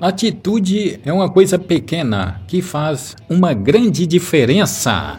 [0.00, 5.18] Atitude é uma coisa pequena que faz uma grande diferença.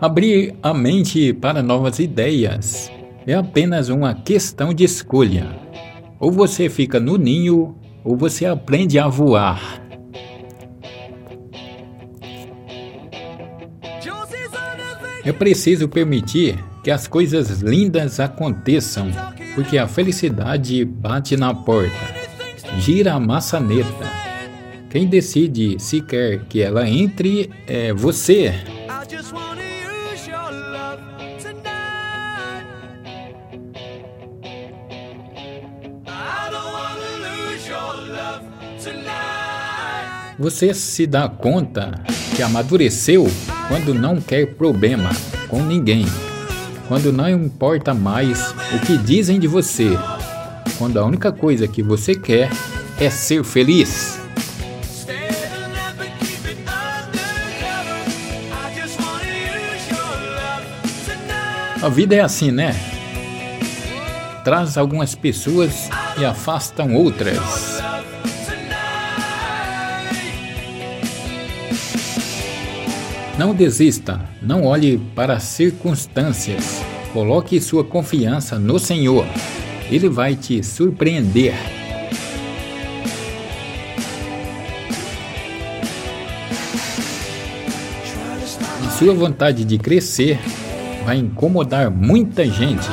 [0.00, 2.90] Abrir a mente para novas ideias
[3.26, 5.46] é apenas uma questão de escolha.
[6.18, 9.87] Ou você fica no ninho, ou você aprende a voar.
[15.28, 19.10] É preciso permitir que as coisas lindas aconteçam,
[19.54, 21.92] porque a felicidade bate na porta,
[22.78, 24.10] gira a maçaneta.
[24.88, 28.54] Quem decide se quer que ela entre é você.
[40.38, 42.02] Você se dá conta
[42.34, 43.26] que amadureceu
[43.68, 45.10] quando não quer problema
[45.48, 46.06] com ninguém,
[46.86, 49.90] quando não importa mais o que dizem de você,
[50.76, 52.50] quando a única coisa que você quer
[53.00, 54.18] é ser feliz.
[61.80, 62.74] A vida é assim, né?
[64.44, 67.78] Traz algumas pessoas e afastam outras.
[73.38, 76.82] Não desista, não olhe para as circunstâncias.
[77.12, 79.24] Coloque sua confiança no Senhor.
[79.88, 81.54] Ele vai te surpreender.
[88.84, 90.40] E sua vontade de crescer
[91.04, 92.88] vai incomodar muita gente.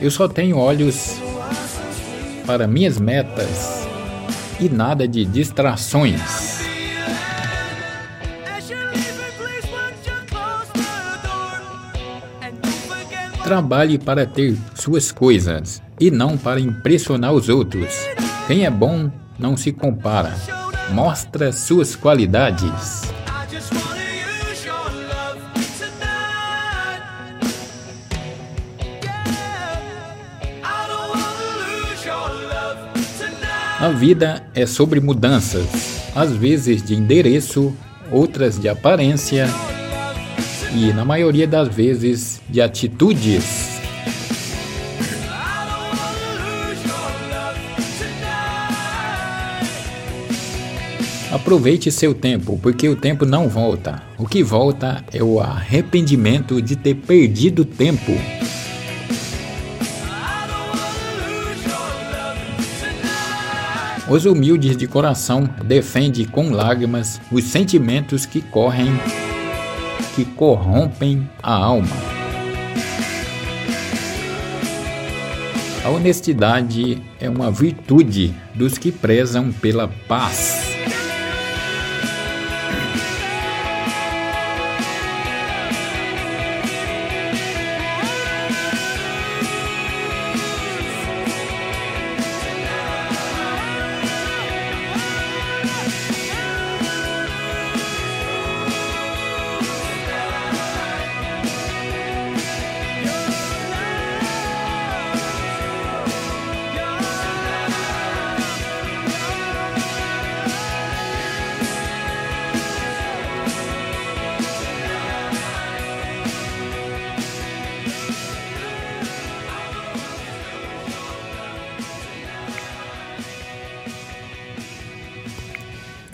[0.00, 1.20] Eu só tenho olhos
[2.46, 3.86] para minhas metas
[4.58, 6.47] e nada de distrações.
[13.48, 17.94] Trabalhe para ter suas coisas e não para impressionar os outros.
[18.46, 20.36] Quem é bom não se compara.
[20.90, 23.10] Mostra suas qualidades.
[33.80, 37.74] A vida é sobre mudanças, às vezes de endereço,
[38.12, 39.46] outras de aparência
[40.74, 43.78] e, na maioria das vezes, de atitudes.
[51.30, 54.02] Aproveite seu tempo, porque o tempo não volta.
[54.18, 58.12] O que volta é o arrependimento de ter perdido tempo.
[64.10, 68.88] Os humildes de coração defendem com lágrimas os sentimentos que correm
[70.18, 71.96] que corrompem a alma.
[75.84, 80.77] A honestidade é uma virtude dos que prezam pela paz.